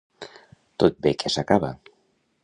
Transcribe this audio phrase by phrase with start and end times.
[0.83, 1.71] Tot ve que s'acaba.